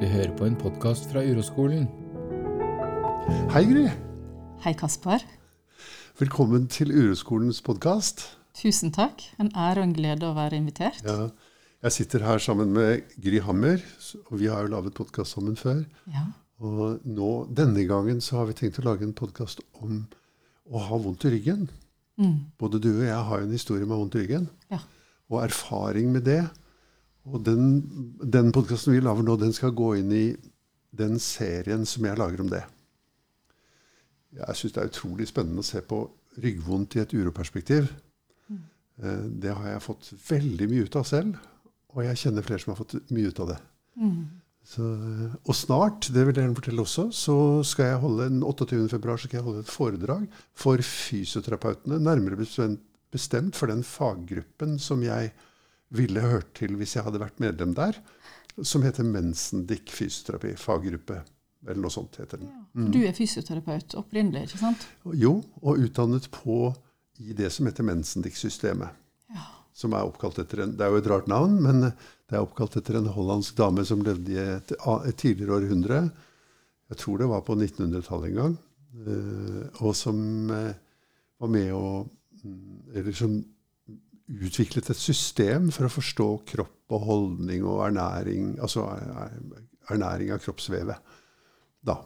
[0.00, 1.86] Du hører på en podkast fra Uroskolen.
[3.54, 3.84] Hei, Gry.
[4.64, 5.22] Hei, Kasper.
[6.20, 8.24] Velkommen til Uroskolens podkast.
[8.56, 9.22] Tusen takk.
[9.40, 11.00] En ære og en glede å være invitert.
[11.06, 11.28] Ja,
[11.86, 13.80] jeg sitter her sammen med Gry Hammer,
[14.30, 15.82] og vi har jo laget podkast sammen før.
[16.12, 16.26] Ja.
[16.64, 20.04] Og nå, denne gangen så har vi tenkt å lage en podkast om
[20.72, 21.66] å ha vondt i ryggen.
[22.16, 22.38] Mm.
[22.60, 24.80] Både du og jeg har jo en historie med vondt i ryggen, Ja.
[25.30, 26.42] og erfaring med det.
[27.26, 27.80] Og den,
[28.22, 30.26] den podkasten vi lager nå, den skal gå inn i
[30.96, 32.62] den serien som jeg lager om det.
[34.36, 36.02] Jeg syns det er utrolig spennende å se på
[36.42, 37.88] ryggvondt i et uroperspektiv.
[38.48, 38.64] Mm.
[39.42, 41.38] Det har jeg fått veldig mye ut av selv,
[41.96, 43.60] og jeg kjenner flere som har fått mye ut av det.
[43.96, 44.20] Mm.
[44.66, 44.84] Så,
[45.46, 47.36] og snart, det vil jeg gjerne fortelle også, så
[47.66, 48.80] skal jeg holde den 28.
[48.96, 50.24] februar skal jeg holde et foredrag
[50.58, 55.30] for fysioterapeutene, nærmere bestemt for den faggruppen som jeg
[55.94, 57.98] ville hørt til hvis jeg hadde vært medlem der,
[58.64, 61.20] som heter Mensendick fysioterapi, faggruppe,
[61.66, 62.50] eller noe sånt heter den.
[62.72, 64.86] For du er fysioterapeut opprinnelig, ikke sant?
[65.18, 66.72] Jo, og utdannet på
[67.20, 68.96] i det som heter Mensendick-systemet.
[69.34, 69.44] Ja.
[69.76, 72.76] Som er oppkalt etter en, Det er jo et rart navn, men det er oppkalt
[72.80, 76.00] etter en hollandsk dame som levde i et, et tidligere århundre.
[76.92, 78.56] Jeg tror det var på 1900-tallet en gang.
[79.04, 80.72] eh, Og som eh,
[81.40, 83.36] var med å mm, Eller som
[84.26, 88.56] utviklet et system for å forstå kropp og holdning og ernæring.
[88.62, 90.96] Altså er- ernæring av kroppsvevet.
[91.86, 92.00] Da.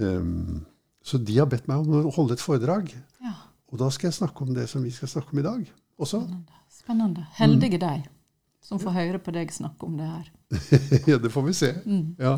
[0.00, 0.64] Um,
[1.04, 2.94] så de har bedt meg om å holde et foredrag.
[3.22, 3.34] ja.
[3.68, 6.22] Og da skal jeg snakke om det som vi skal snakke om i dag også.
[6.22, 6.62] Spennende.
[6.72, 7.26] Spennende.
[7.36, 8.06] Heldige deg
[8.64, 10.30] som får høre på deg snakke om det her.
[11.10, 11.70] ja, det får vi se.
[11.84, 12.16] Mm.
[12.18, 12.32] Ja.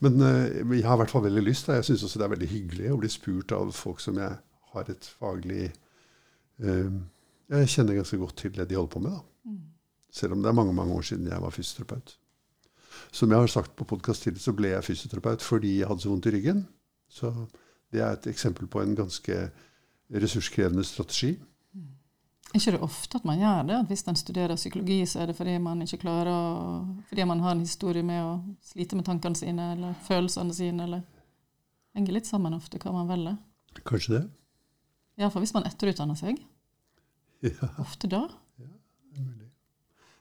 [0.00, 1.68] Men uh, jeg har i hvert fall veldig lyst.
[1.68, 1.76] da.
[1.76, 4.38] Jeg syns også det er veldig hyggelig å bli spurt av folk som jeg
[4.72, 5.66] har et faglig
[6.60, 6.90] eh,
[7.48, 9.10] Jeg kjenner ganske godt til det de holder på med.
[9.10, 9.50] da.
[9.50, 9.60] Mm.
[10.12, 12.18] Selv om det er mange mange år siden jeg var fysioterapeut.
[13.12, 16.12] Som jeg har sagt på podkast tidligere, så ble jeg fysioterapeut fordi jeg hadde så
[16.12, 16.66] vondt i ryggen.
[17.08, 17.32] Så
[17.92, 19.50] det er et eksempel på en ganske
[20.12, 21.38] ressurskrevende strategi.
[22.48, 23.76] Er ikke det ofte at man gjør det?
[23.76, 26.42] At hvis en studerer psykologi, så er det fordi man ikke klarer å
[27.08, 31.02] Fordi man har en historie med å slite med tankene sine eller følelsene sine, eller
[31.96, 33.36] Henger litt sammen ofte hva man velger.
[33.88, 34.22] Kanskje det?
[35.18, 36.36] Iallfall hvis man etterutdanner seg.
[37.46, 37.68] Ja.
[37.78, 38.24] Ofte da.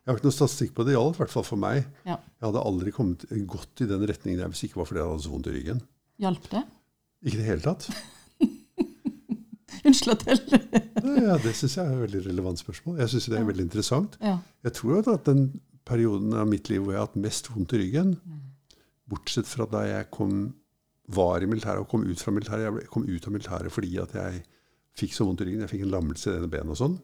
[0.08, 0.94] Jeg har ikke noe statistikk på det.
[0.94, 1.88] Det gjaldt i hvert fall for meg.
[2.08, 2.16] Ja.
[2.40, 5.10] Jeg hadde aldri kommet godt i den retningen der hvis det ikke var fordi jeg
[5.10, 5.82] hadde så vondt i ryggen.
[6.24, 6.62] Hjalp det?
[7.26, 7.88] Ikke i det hele tatt.
[9.88, 10.62] Unnskyld at jeg
[11.28, 13.02] Ja, det syns jeg er et veldig relevant spørsmål.
[13.02, 14.16] Jeg syns det er veldig interessant.
[14.24, 14.38] Ja.
[14.64, 15.44] Jeg tror at den
[15.88, 18.16] perioden av mitt liv hvor jeg har hatt mest vondt i ryggen,
[19.12, 20.54] bortsett fra da jeg kom,
[21.08, 24.16] var i militæret og kom ut fra militæret Jeg kom ut av militæret fordi at
[24.18, 24.42] jeg
[24.98, 25.64] fikk så vondt i ryggen.
[25.66, 26.98] Jeg fikk en lammelse i det ene benet og sånn.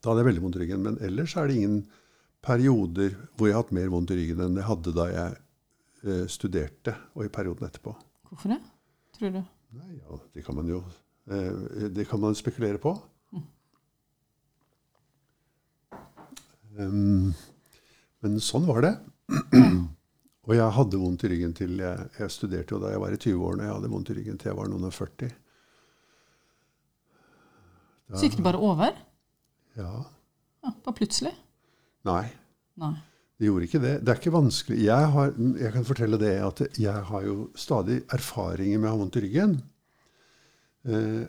[0.00, 0.82] Da hadde jeg veldig vondt i ryggen.
[0.86, 1.78] Men ellers er det ingen
[2.44, 5.38] perioder hvor jeg har hatt mer vondt i ryggen enn jeg hadde da jeg
[6.08, 7.94] eh, studerte, og i perioden etterpå.
[8.30, 8.60] Hvorfor det,
[9.16, 9.40] tror du?
[9.80, 10.80] Nei, ja, det kan man jo
[11.30, 12.96] eh, Det kan man spekulere på.
[16.78, 17.32] Um,
[18.22, 18.92] men sånn var det.
[20.46, 23.20] og jeg hadde vondt i ryggen til jeg, jeg studerte jo da jeg var i
[23.20, 23.66] 20-årene.
[23.66, 25.32] Jeg hadde vondt i ryggen til jeg var noen og 40.
[28.18, 28.96] Så gikk det bare over?
[29.78, 29.92] Ja.
[30.64, 31.32] Ja, bare plutselig?
[32.08, 32.24] Nei.
[32.80, 32.94] Nei.
[33.40, 33.92] Det gjorde ikke det.
[34.04, 34.78] Det er ikke vanskelig.
[34.84, 35.30] Jeg, har,
[35.62, 39.22] jeg kan fortelle det at jeg har jo stadig erfaringer med å ha vondt i
[39.24, 39.54] ryggen.
[40.84, 41.22] Eh,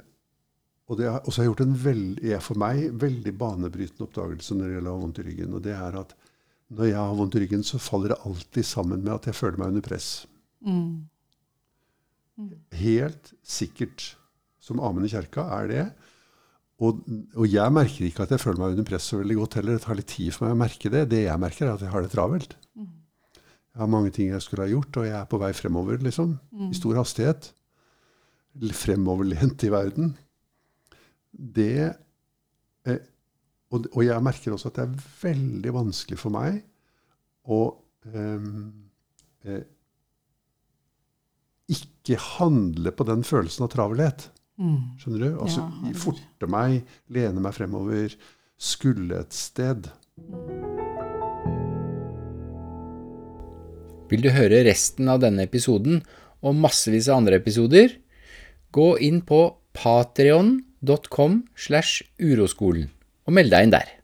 [0.92, 4.75] og det har, også har gjort en veld, for meg veldig banebrytende oppdagelse når det
[4.75, 5.56] gjelder å ha vondt i ryggen.
[5.56, 6.12] Og det er at
[6.72, 9.62] når jeg har vondt i ryggen, så faller det alltid sammen med at jeg føler
[9.62, 10.09] meg under press.
[10.68, 11.08] Mm.
[12.75, 14.09] Helt sikkert
[14.63, 15.86] som amen i kjerka er det.
[16.81, 17.03] Og,
[17.38, 19.78] og jeg merker ikke at jeg føler meg under press så veldig godt heller.
[19.78, 21.03] Det tar litt tid for meg å merke det.
[21.12, 22.56] Det jeg merker, er at jeg har det travelt.
[23.72, 26.34] Jeg har mange ting jeg skulle ha gjort, og jeg er på vei fremover, liksom.
[26.74, 27.52] I stor hastighet.
[28.75, 30.16] Fremoverlent i verden.
[31.31, 31.94] Det
[32.90, 33.03] eh,
[33.72, 36.59] og, og jeg merker også at det er veldig vanskelig for meg
[37.48, 37.62] å
[38.12, 38.50] eh,
[39.48, 39.63] eh,
[41.72, 44.28] ikke handle på den følelsen av travelhet.
[44.62, 44.81] Mm.
[45.02, 45.30] Skjønner du?
[45.42, 48.13] Altså Ja, forte meg, lene meg fremover,
[48.62, 49.90] skulle et sted.
[54.12, 56.02] Vil du høre resten av denne episoden
[56.44, 57.96] og massevis av andre episoder?
[58.75, 59.46] Gå inn på
[59.78, 62.92] patreon.com slash uroskolen
[63.25, 64.00] og meld deg inn der.